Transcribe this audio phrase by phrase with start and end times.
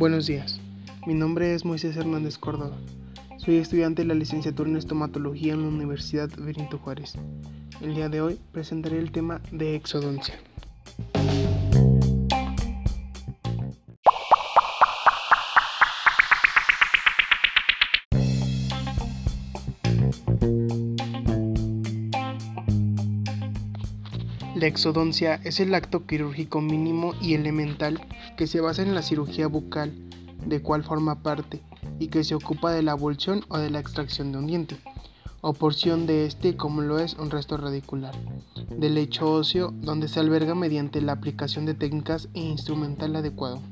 [0.00, 0.58] Buenos días,
[1.06, 2.74] mi nombre es Moisés Hernández Córdoba.
[3.36, 7.16] Soy estudiante de la licenciatura en estomatología en la Universidad Benito Juárez.
[7.82, 10.40] El día de hoy presentaré el tema de exodoncia.
[24.60, 27.98] La exodoncia es el acto quirúrgico mínimo y elemental
[28.36, 29.94] que se basa en la cirugía bucal,
[30.44, 31.62] de cual forma parte,
[31.98, 34.76] y que se ocupa de la abulsión o de la extracción de un diente,
[35.40, 38.14] o porción de este como lo es un resto radicular,
[38.68, 43.62] del lecho óseo donde se alberga mediante la aplicación de técnicas e instrumental adecuado.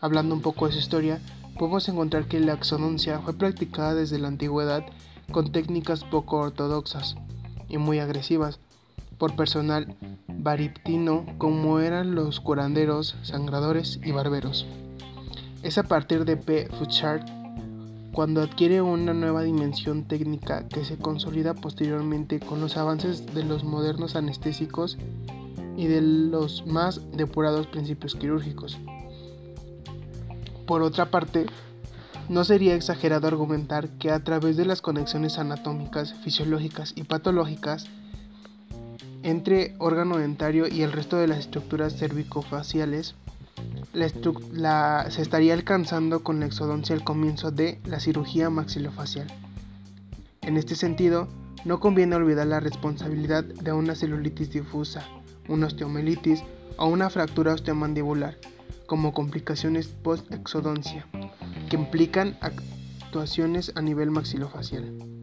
[0.00, 1.20] Hablando un poco de su historia,
[1.58, 4.86] podemos encontrar que la exodoncia fue practicada desde la antigüedad
[5.30, 7.16] con técnicas poco ortodoxas
[7.68, 8.58] y muy agresivas,
[9.18, 9.96] por personal
[10.28, 14.66] bariptino como eran los curanderos, sangradores y barberos.
[15.62, 16.68] Es a partir de P.
[16.78, 17.22] Fouchard
[18.12, 23.62] cuando adquiere una nueva dimensión técnica que se consolida posteriormente con los avances de los
[23.62, 24.96] modernos anestésicos
[25.76, 28.78] y de los más depurados principios quirúrgicos.
[30.66, 31.46] Por otra parte,
[32.28, 37.86] no sería exagerado argumentar que a través de las conexiones anatómicas, fisiológicas y patológicas
[39.26, 43.16] entre órgano dentario y el resto de las estructuras cervicofaciales,
[43.92, 49.26] la se estaría alcanzando con la exodoncia el comienzo de la cirugía maxilofacial.
[50.42, 51.26] En este sentido,
[51.64, 55.04] no conviene olvidar la responsabilidad de una celulitis difusa,
[55.48, 56.44] una osteomelitis
[56.76, 58.38] o una fractura osteomandibular
[58.86, 61.04] como complicaciones post-exodoncia,
[61.68, 65.15] que implican actuaciones a nivel maxilofacial.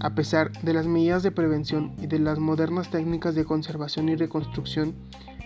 [0.00, 4.16] A pesar de las medidas de prevención y de las modernas técnicas de conservación y
[4.16, 4.94] reconstrucción,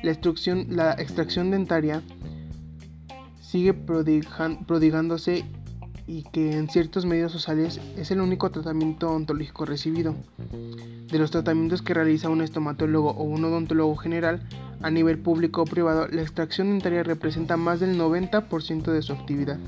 [0.03, 2.03] la, extracción dentaria
[3.41, 5.45] sigue prodigándose
[6.07, 10.15] y que en ciertos medios sociales es el único tratamiento odontológico recibido.
[11.11, 14.43] De los tratamientos que realiza un estomatólogo o un odontólogo general
[14.81, 19.59] a nivel público o privado, la extracción dentaria representa más del 90% de su actividad.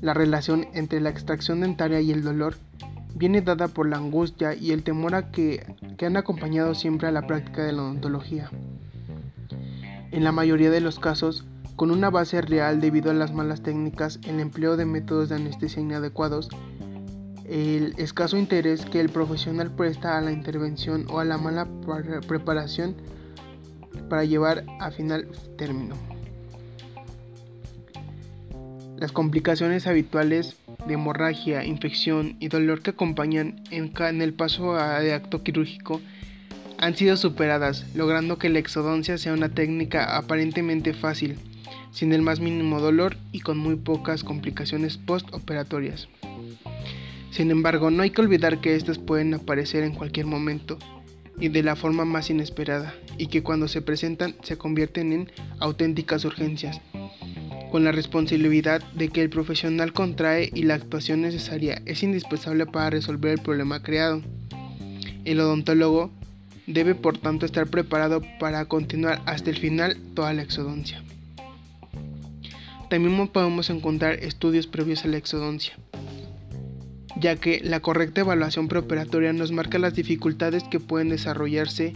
[0.00, 2.56] La relación entre la extracción dentaria y el dolor
[3.14, 5.64] viene dada por la angustia y el temor a que,
[6.04, 8.50] han acompañado siempre a la práctica de la odontología.
[10.10, 11.44] En la mayoría de los casos,
[11.76, 15.80] con una base real debido a las malas técnicas, el empleo de métodos de anestesia
[15.80, 16.48] inadecuados,
[17.44, 21.68] el escaso interés que el profesional presta a la intervención o a la mala
[22.26, 22.96] preparación
[24.08, 25.94] para llevar a final término.
[28.98, 30.56] Las complicaciones habituales
[30.86, 36.00] de hemorragia, infección y dolor que acompañan en, el paso de acto quirúrgico
[36.78, 41.36] han sido superadas, logrando que la exodoncia sea una técnica aparentemente fácil,
[41.92, 46.08] sin el más mínimo dolor y con muy pocas complicaciones postoperatorias.
[47.30, 50.76] Sin embargo, no hay que olvidar que estas pueden aparecer en cualquier momento
[51.38, 56.24] y de la forma más inesperada, y que cuando se presentan se convierten en auténticas
[56.24, 56.80] urgencias,
[57.72, 62.90] con la responsabilidad de que el profesional contrae y la actuación necesaria es indispensable para
[62.90, 64.20] resolver el problema creado.
[65.24, 66.10] El odontólogo
[66.66, 71.02] debe por tanto estar preparado para continuar hasta el final toda la exodoncia.
[72.90, 75.72] También podemos encontrar estudios previos a la exodoncia,
[77.16, 81.94] ya que la correcta evaluación preoperatoria nos marca las dificultades que pueden desarrollarse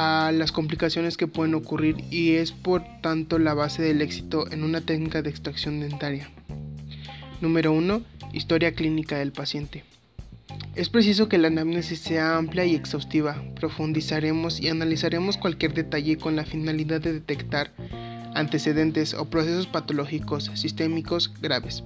[0.00, 4.62] a las complicaciones que pueden ocurrir y es por tanto la base del éxito en
[4.62, 6.30] una técnica de extracción dentaria.
[7.40, 8.02] Número 1.
[8.32, 9.82] Historia clínica del paciente.
[10.76, 13.42] Es preciso que la anamnesis sea amplia y exhaustiva.
[13.56, 17.72] Profundizaremos y analizaremos cualquier detalle con la finalidad de detectar
[18.36, 21.82] antecedentes o procesos patológicos sistémicos graves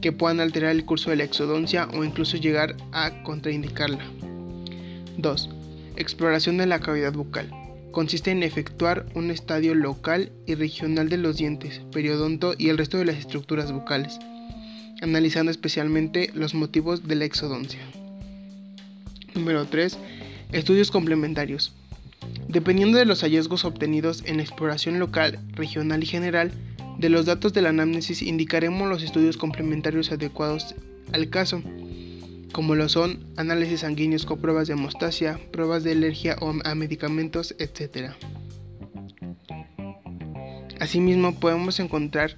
[0.00, 4.04] que puedan alterar el curso de la exodoncia o incluso llegar a contraindicarla.
[5.16, 5.61] 2.
[5.96, 7.50] Exploración de la cavidad bucal.
[7.90, 12.96] Consiste en efectuar un estadio local y regional de los dientes, periodonto y el resto
[12.96, 14.18] de las estructuras bucales,
[15.02, 17.80] analizando especialmente los motivos de la exodoncia.
[19.34, 19.98] Número 3.
[20.52, 21.74] Estudios complementarios.
[22.48, 26.52] Dependiendo de los hallazgos obtenidos en exploración local, regional y general,
[26.98, 30.74] de los datos de la anamnesis indicaremos los estudios complementarios adecuados
[31.12, 31.62] al caso
[32.52, 38.12] como lo son análisis sanguíneos con pruebas de hemostasia, pruebas de alergia a medicamentos, etc.
[40.78, 42.36] Asimismo, podemos encontrar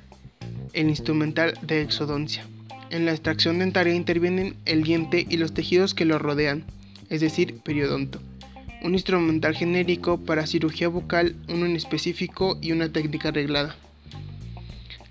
[0.73, 2.47] el instrumental de exodoncia.
[2.91, 6.65] En la extracción dentaria intervienen el diente y los tejidos que lo rodean,
[7.11, 8.21] es decir, periodonto,
[8.83, 13.77] un instrumental genérico para cirugía bucal, uno en específico y una técnica arreglada.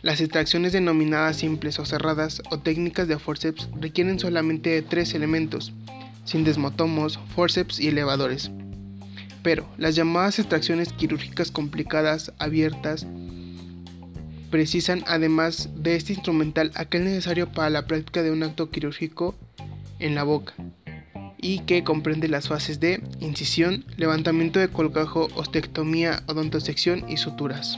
[0.03, 5.71] Las extracciones denominadas simples o cerradas o técnicas de forceps requieren solamente de tres elementos,
[6.25, 8.51] sin desmotomos, forceps y elevadores.
[9.43, 13.07] Pero las llamadas extracciones quirúrgicas complicadas, abiertas,
[14.51, 19.35] precisan además de este instrumental aquel necesario para la práctica de un acto quirúrgico
[19.99, 20.53] en la boca
[21.37, 27.77] y que comprende las fases de incisión, levantamiento de colgajo, ostectomía, odontosección y suturas.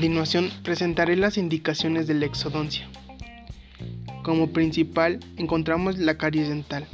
[0.00, 2.88] Continuación presentaré las indicaciones de la exodoncia.
[4.22, 6.86] Como principal encontramos la caries dental,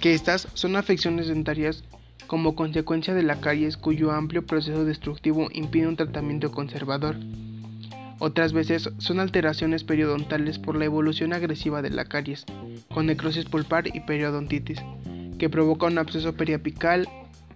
[0.00, 1.84] que estas son afecciones dentarias
[2.28, 7.16] como consecuencia de la caries cuyo amplio proceso destructivo impide un tratamiento conservador.
[8.20, 12.46] Otras veces son alteraciones periodontales por la evolución agresiva de la caries,
[12.88, 14.78] con necrosis pulpar y periodontitis,
[15.38, 17.06] que provoca un absceso periapical,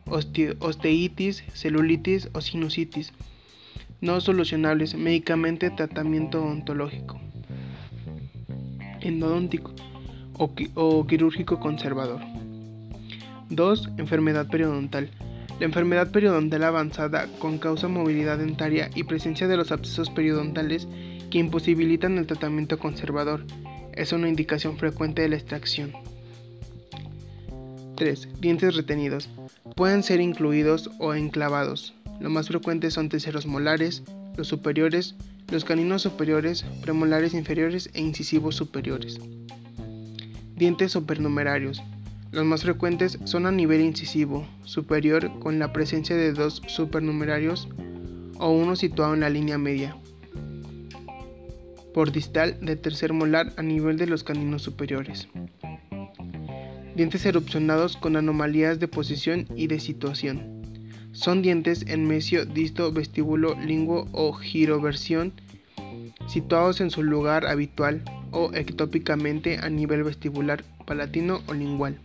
[0.04, 3.14] osteitis, celulitis o sinusitis,
[4.04, 7.18] no solucionables médicamente tratamiento odontológico
[9.00, 9.72] endodóntico
[10.36, 12.20] o, quirúrgico conservador.
[13.50, 13.90] 2.
[13.98, 15.10] Enfermedad periodontal.
[15.60, 20.88] La enfermedad periodontal avanzada con causa movilidad dentaria y presencia de los abscesos periodontales
[21.30, 23.44] que imposibilitan el tratamiento conservador
[23.92, 25.92] es una indicación frecuente de la extracción.
[27.96, 28.40] 3.
[28.40, 29.28] Dientes retenidos.
[29.76, 31.94] Pueden ser incluidos o enclavados.
[32.20, 34.02] Lo más frecuente son terceros molares,
[34.36, 35.14] los superiores,
[35.50, 39.20] los caninos superiores, premolares inferiores e incisivos superiores.
[40.56, 41.82] Dientes supernumerarios.
[42.32, 47.68] Los más frecuentes son a nivel incisivo superior con la presencia de dos supernumerarios
[48.38, 49.96] o uno situado en la línea media.
[51.92, 55.28] Por distal de tercer molar a nivel de los caninos superiores.
[56.96, 60.53] Dientes erupcionados con anomalías de posición y de situación.
[61.14, 65.32] Son dientes en mesio, disto, vestíbulo, linguo o giroversión
[66.26, 71.98] situados en su lugar habitual o ectópicamente a nivel vestibular, palatino o lingual.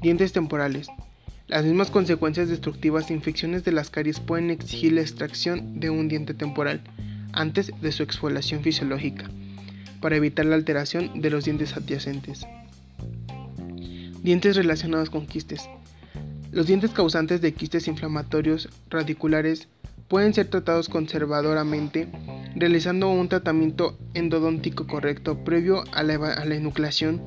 [0.00, 0.88] Dientes temporales.
[1.46, 6.08] Las mismas consecuencias destructivas de infecciones de las caries pueden exigir la extracción de un
[6.08, 6.82] diente temporal
[7.32, 9.30] antes de su exfoliación fisiológica,
[10.00, 12.46] para evitar la alteración de los dientes adyacentes.
[14.22, 15.68] Dientes relacionados con quistes.
[16.50, 19.68] Los dientes causantes de quistes inflamatorios radiculares
[20.08, 22.08] pueden ser tratados conservadoramente
[22.56, 26.14] realizando un tratamiento endodóntico correcto previo a la,
[26.54, 27.22] enucleación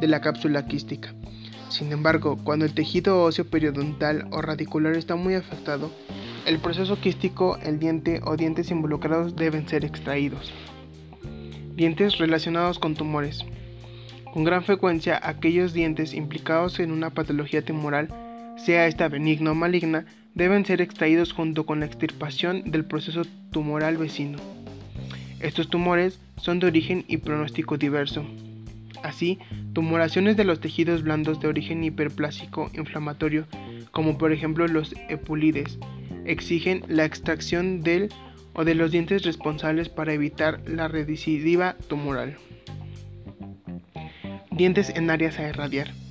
[0.00, 1.14] de la cápsula quística.
[1.68, 5.90] Sin embargo, cuando el tejido óseo periodontal o radicular está muy afectado,
[6.46, 10.50] el proceso quístico, el diente o dientes involucrados deben ser extraídos.
[11.76, 13.44] Dientes relacionados con tumores.
[14.32, 18.08] Con gran frecuencia, aquellos dientes implicados en una patología tumoral
[18.64, 23.96] sea esta benigna o maligna, deben ser extraídos junto con la extirpación del proceso tumoral
[23.96, 24.38] vecino.
[25.40, 28.24] Estos tumores son de origen y pronóstico diverso.
[29.02, 29.38] Así,
[29.72, 33.46] tumoraciones de los tejidos blandos de origen hiperplásico inflamatorio,
[33.90, 35.78] como por ejemplo los epulides,
[36.24, 38.10] exigen la extracción del
[38.54, 42.36] o de los dientes responsables para evitar la recidiva tumoral.
[44.50, 46.01] Dientes en áreas a irradiar.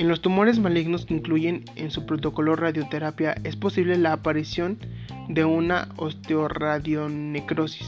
[0.00, 4.78] En los tumores malignos que incluyen en su protocolo radioterapia es posible la aparición
[5.28, 7.86] de una osteoradionecrosis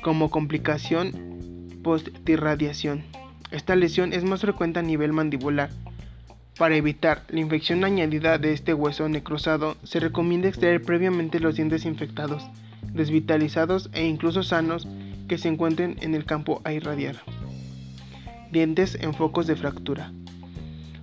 [0.00, 1.10] como complicación
[1.82, 3.02] post-irradiación.
[3.50, 5.70] Esta lesión es más frecuente a nivel mandibular.
[6.56, 11.84] Para evitar la infección añadida de este hueso necrosado, se recomienda extraer previamente los dientes
[11.84, 12.48] infectados,
[12.92, 14.86] desvitalizados e incluso sanos
[15.26, 17.16] que se encuentren en el campo a irradiar.
[18.52, 20.12] Dientes en focos de fractura.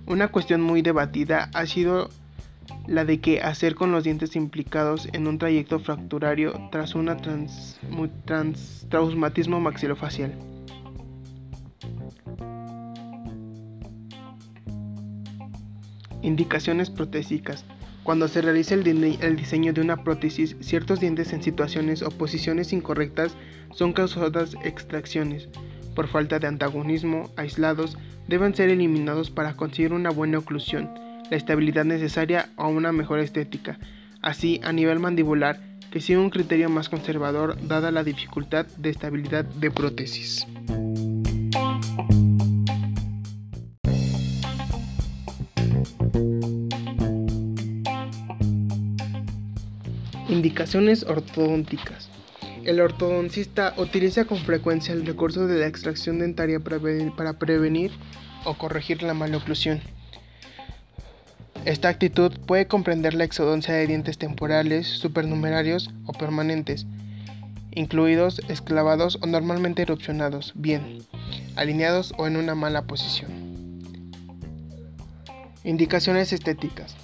[0.06, 2.10] Una cuestión muy debatida ha sido
[2.86, 7.10] la de qué hacer con los dientes implicados en un trayecto fracturario tras un
[8.88, 10.32] traumatismo maxilofacial.
[16.22, 17.64] Indicaciones protésicas.
[18.04, 22.72] Cuando se realiza el, el, diseño de una prótesis, ciertos dientes en situaciones o posiciones
[22.72, 23.34] incorrectas
[23.72, 25.48] son causadas extracciones.
[25.96, 27.96] Por falta de antagonismo, aislados,
[28.28, 30.90] deben ser eliminados para conseguir una buena oclusión,
[31.30, 33.78] la estabilidad necesaria o una mejor estética.
[34.20, 35.58] Así, a nivel mandibular,
[35.90, 40.46] que sigue un criterio más conservador dada la dificultad de estabilidad de prótesis.
[50.28, 52.10] Indicaciones ortodónticas.
[52.66, 57.92] El ortodoncista utiliza con frecuencia el recurso de la extracción dentaria para prevenir
[58.44, 59.80] o corregir la maloclusión.
[61.64, 66.86] Esta actitud puede comprender la exodoncia de dientes temporales, supernumerarios o permanentes,
[67.70, 71.04] incluidos esclavados o normalmente erupcionados, bien,
[71.54, 73.30] alineados o en una mala posición.
[75.62, 76.96] Indicaciones estéticas.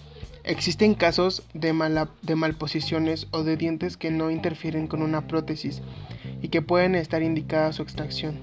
[0.45, 5.83] Existen casos de, malposiciones o de dientes que no interfieren con una prótesis
[6.41, 8.41] y que pueden estar indicadas su extracción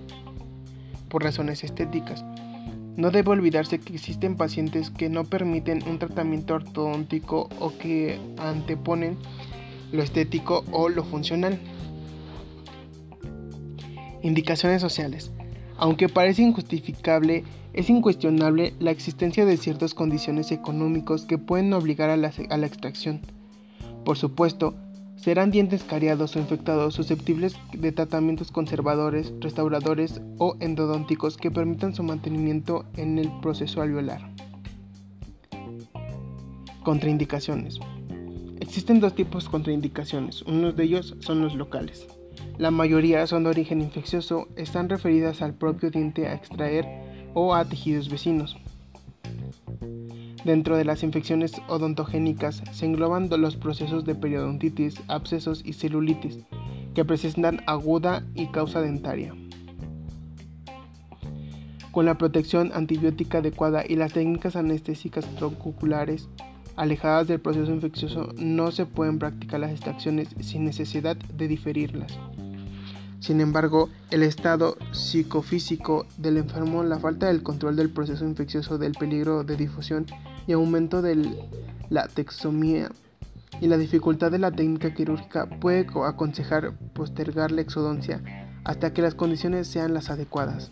[1.10, 2.24] por razones estéticas.
[2.96, 9.18] No debe olvidarse que existen pacientes que no permiten un tratamiento ortodóntico o que anteponen
[9.92, 11.60] lo estético o lo funcional.
[14.22, 15.32] Indicaciones sociales.
[15.78, 22.18] Aunque parece injustificable, es incuestionable la existencia de ciertas condiciones económicas que pueden obligar a
[22.18, 23.22] la, a la extracción.
[24.06, 24.76] Por supuesto,
[25.16, 32.04] serán dientes cariados o infectados susceptibles de tratamientos conservadores, restauradores o endodónticos que permitan su
[32.04, 34.22] mantenimiento en el proceso alveolar.
[36.84, 37.80] Contraindicaciones.
[38.62, 42.08] Existen dos tipos de contraindicaciones, uno de ellos son los locales.
[42.58, 47.66] La mayoría son de origen infeccioso, están referidas al propio diente a extraer o a
[47.66, 48.58] tejidos vecinos.
[50.46, 56.40] Dentro de las infecciones odontogénicas se engloban los procesos de periodontitis, abscesos y celulitis,
[56.96, 59.36] que presentan aguda y causa dentaria.
[61.92, 66.30] Con la protección antibiótica adecuada y las técnicas anestésicas troncoculares
[66.78, 72.18] alejadas del proceso infeccioso, no se pueden practicar las extracciones sin necesidad de diferirlas.
[73.20, 78.94] Sin embargo, el estado psicofísico del enfermo, la falta del control del proceso infeccioso, del
[78.94, 80.06] peligro de difusión
[80.48, 81.48] y aumento de
[81.90, 82.90] la texomía
[83.62, 88.22] y la dificultad de la técnica quirúrgica puede aconsejar postergar la exodoncia
[88.64, 90.72] hasta que las condiciones sean las adecuadas.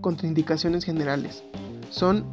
[0.00, 1.42] Contraindicaciones generales.
[1.90, 2.24] Son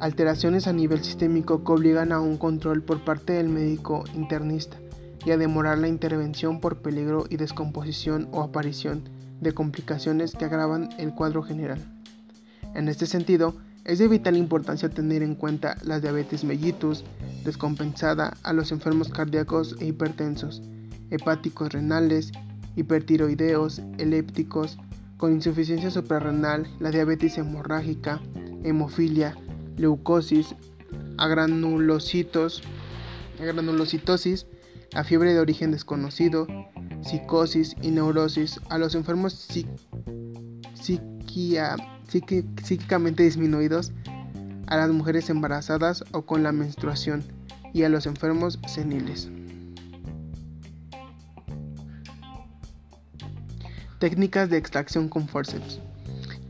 [0.00, 4.78] alteraciones a nivel sistémico que obligan a un control por parte del médico internista
[5.24, 9.08] y a demorar la intervención por peligro y descomposición o aparición
[9.40, 11.78] de complicaciones que agravan el cuadro general.
[12.74, 13.54] En este sentido,
[13.84, 17.04] es de vital importancia tener en cuenta la diabetes mellitus
[17.44, 20.62] descompensada a los enfermos cardíacos e hipertensos,
[21.10, 22.32] hepáticos renales,
[22.76, 24.78] hipertiroideos, elépticos,
[25.16, 28.20] con insuficiencia suprarrenal, la diabetes hemorrágica,
[28.62, 29.34] hemofilia,
[29.80, 30.54] leucosis,
[31.16, 32.62] agranulocitos,
[33.40, 34.46] agranulocitosis,
[34.92, 36.46] la fiebre de origen desconocido,
[37.02, 39.48] psicosis y neurosis a los enfermos
[42.04, 43.92] psíquicamente disminuidos,
[44.66, 47.24] a las mujeres embarazadas o con la menstruación
[47.72, 49.30] y a los enfermos seniles.
[53.98, 55.80] Técnicas de extracción con forceps.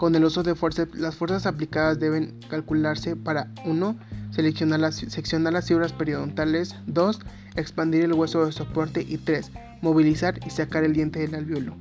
[0.01, 3.97] Con el uso de forceps, las fuerzas aplicadas deben calcularse para 1.
[4.31, 6.75] Seleccionar las, seccionar las fibras periodontales.
[6.87, 7.21] 2.
[7.55, 9.05] Expandir el hueso de soporte.
[9.07, 9.53] Y 3.
[9.83, 11.77] Movilizar y sacar el diente del alveolo.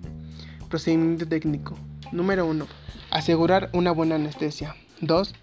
[0.67, 1.75] Procedimiento técnico.
[2.11, 2.67] Número 1.
[3.11, 4.75] Asegurar una buena anestesia.
[4.99, 5.33] 2.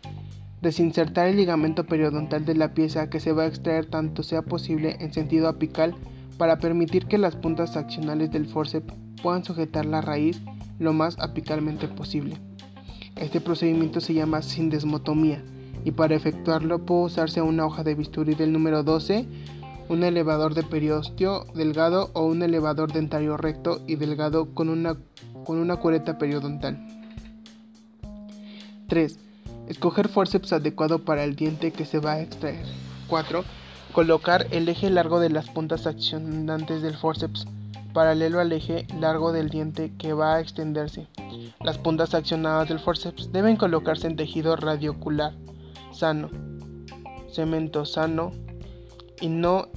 [0.61, 4.99] Desinsertar el ligamento periodontal de la pieza que se va a extraer tanto sea posible
[5.01, 5.95] en sentido apical
[6.37, 8.93] para permitir que las puntas accionales del forceps
[9.23, 10.43] puedan sujetar la raíz
[10.79, 12.37] lo más apicalmente posible.
[13.17, 15.43] Este procedimiento se llama sindesmotomía
[15.85, 19.27] y para efectuarlo puede usarse una hoja de bisturí del número 12,
[19.89, 24.97] un elevador de periostio delgado o un elevador dentario recto y delgado con una,
[25.45, 25.81] con una
[26.19, 26.79] periodontal.
[28.89, 29.19] 3.
[29.69, 32.67] Escoger forceps adecuado para el diente que se va a extraer.
[33.09, 33.45] 4.
[33.93, 37.47] Colocar el eje largo de las puntas accionantes del forceps
[37.97, 41.07] paralelo al eje largo del diente que va a extenderse.
[41.65, 45.33] Las puntas accionadas del forceps deben colocarse en tejido radiocular
[45.93, 46.29] sano,
[47.33, 48.33] cemento sano
[49.19, 49.69] y no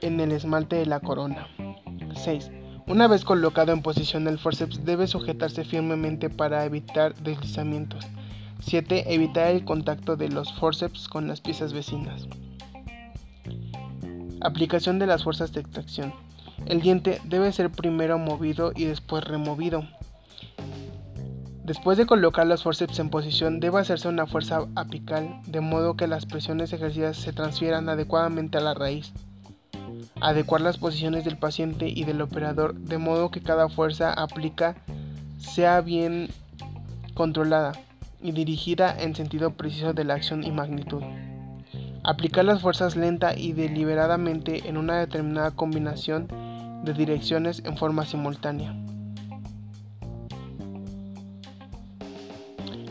[0.00, 1.48] en el esmalte de la corona.
[2.14, 2.52] 6.
[2.86, 8.06] Una vez colocado en posición el forceps debe sujetarse firmemente para evitar deslizamientos.
[8.60, 9.12] 7.
[9.12, 12.28] Evitar el contacto de los forceps con las piezas vecinas.
[14.40, 16.25] Aplicación de las fuerzas de extracción.
[16.64, 19.84] El diente debe ser primero movido y después removido.
[21.64, 26.06] Después de colocar los forceps en posición, debe hacerse una fuerza apical, de modo que
[26.06, 29.12] las presiones ejercidas se transfieran adecuadamente a la raíz.
[30.20, 34.76] Adecuar las posiciones del paciente y del operador, de modo que cada fuerza aplica
[35.38, 36.30] sea bien
[37.14, 37.72] controlada
[38.22, 41.02] y dirigida en sentido preciso de la acción y magnitud.
[42.04, 46.28] Aplicar las fuerzas lenta y deliberadamente en una determinada combinación
[46.84, 48.74] de direcciones en forma simultánea.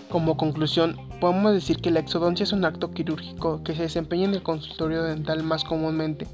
[0.09, 4.35] Como conclusión, podemos decir que la exodoncia es un acto quirúrgico que se desempeña en
[4.35, 6.27] el consultorio dental más comúnmente,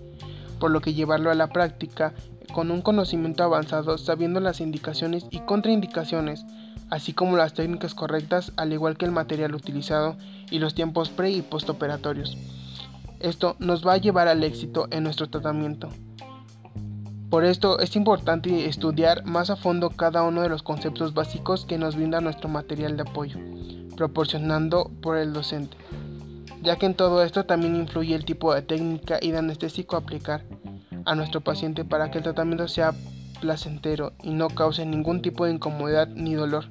[0.60, 2.14] por lo que llevarlo a la práctica
[2.54, 6.46] con un conocimiento avanzado sabiendo las indicaciones y contraindicaciones,
[6.90, 10.16] así como las técnicas correctas, al igual que el material utilizado
[10.52, 12.38] y los tiempos pre y postoperatorios.
[13.20, 15.90] Esto nos va a llevar al éxito en nuestro tratamiento.
[17.32, 21.78] Por esto es importante estudiar más a fondo cada uno de los conceptos básicos que
[21.78, 23.40] nos brinda nuestro material de apoyo,
[23.96, 25.78] proporcionando por el docente,
[26.62, 30.44] ya que en todo esto también influye el tipo de técnica y de anestésico aplicar
[31.06, 32.94] a nuestro paciente para que el tratamiento sea
[33.40, 36.66] placentero y no cause ningún tipo de incomodidad ni dolor,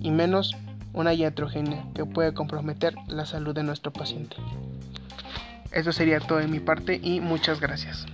[0.00, 0.56] y menos
[0.94, 4.36] una iatrogenia que puede comprometer la salud de nuestro paciente.
[5.70, 8.06] Eso sería todo de mi parte y muchas gracias.